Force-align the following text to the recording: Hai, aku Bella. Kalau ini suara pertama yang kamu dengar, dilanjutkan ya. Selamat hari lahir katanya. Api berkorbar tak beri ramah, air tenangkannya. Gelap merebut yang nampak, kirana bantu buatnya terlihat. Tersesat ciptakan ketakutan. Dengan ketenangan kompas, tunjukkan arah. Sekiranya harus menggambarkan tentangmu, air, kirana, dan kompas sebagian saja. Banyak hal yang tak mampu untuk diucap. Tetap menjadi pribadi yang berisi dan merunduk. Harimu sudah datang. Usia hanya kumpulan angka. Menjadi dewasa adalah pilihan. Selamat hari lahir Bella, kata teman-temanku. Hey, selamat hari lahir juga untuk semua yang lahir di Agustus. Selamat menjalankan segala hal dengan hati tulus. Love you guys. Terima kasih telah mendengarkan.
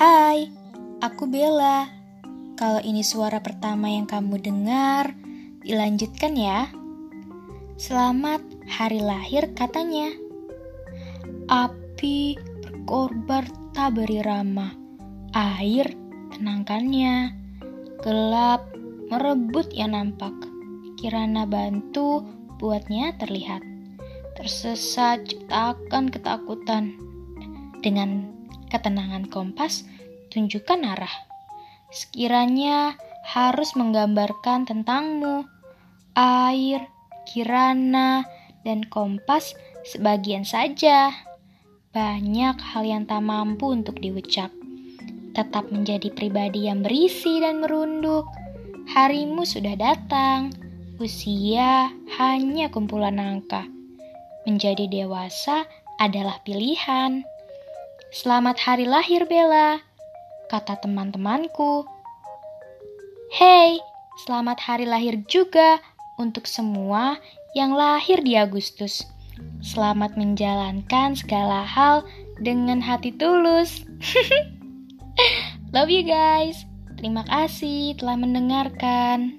Hai, 0.00 0.48
aku 1.04 1.28
Bella. 1.28 1.84
Kalau 2.56 2.80
ini 2.80 3.04
suara 3.04 3.36
pertama 3.44 3.84
yang 3.92 4.08
kamu 4.08 4.40
dengar, 4.40 5.12
dilanjutkan 5.60 6.40
ya. 6.40 6.72
Selamat 7.76 8.40
hari 8.64 9.04
lahir 9.04 9.52
katanya. 9.52 10.08
Api 11.52 12.32
berkorbar 12.64 13.44
tak 13.76 14.00
beri 14.00 14.24
ramah, 14.24 14.72
air 15.36 15.92
tenangkannya. 16.32 17.36
Gelap 18.00 18.72
merebut 19.12 19.68
yang 19.76 19.92
nampak, 19.92 20.32
kirana 20.96 21.44
bantu 21.44 22.24
buatnya 22.56 23.20
terlihat. 23.20 23.60
Tersesat 24.32 25.28
ciptakan 25.28 26.08
ketakutan. 26.08 26.96
Dengan 27.84 28.39
ketenangan 28.70 29.26
kompas, 29.26 29.84
tunjukkan 30.30 30.86
arah. 30.86 31.14
Sekiranya 31.90 32.94
harus 33.26 33.74
menggambarkan 33.74 34.64
tentangmu, 34.64 35.44
air, 36.14 36.86
kirana, 37.26 38.24
dan 38.62 38.86
kompas 38.86 39.58
sebagian 39.82 40.46
saja. 40.46 41.10
Banyak 41.90 42.56
hal 42.62 42.86
yang 42.86 43.04
tak 43.10 43.26
mampu 43.26 43.74
untuk 43.74 43.98
diucap. 43.98 44.54
Tetap 45.34 45.74
menjadi 45.74 46.10
pribadi 46.14 46.70
yang 46.70 46.86
berisi 46.86 47.42
dan 47.42 47.62
merunduk. 47.62 48.26
Harimu 48.94 49.42
sudah 49.42 49.74
datang. 49.74 50.54
Usia 51.02 51.90
hanya 52.18 52.70
kumpulan 52.70 53.18
angka. 53.18 53.66
Menjadi 54.46 54.86
dewasa 54.86 55.66
adalah 55.98 56.38
pilihan. 56.46 57.26
Selamat 58.10 58.58
hari 58.58 58.90
lahir 58.90 59.22
Bella, 59.30 59.78
kata 60.50 60.82
teman-temanku. 60.82 61.86
Hey, 63.30 63.78
selamat 64.26 64.58
hari 64.58 64.82
lahir 64.82 65.14
juga 65.30 65.78
untuk 66.18 66.50
semua 66.50 67.22
yang 67.54 67.70
lahir 67.70 68.18
di 68.18 68.34
Agustus. 68.34 69.06
Selamat 69.62 70.18
menjalankan 70.18 71.14
segala 71.14 71.62
hal 71.62 72.02
dengan 72.42 72.82
hati 72.82 73.14
tulus. 73.14 73.86
Love 75.70 75.94
you 75.94 76.02
guys. 76.02 76.66
Terima 76.98 77.22
kasih 77.30 77.94
telah 77.94 78.18
mendengarkan. 78.18 79.38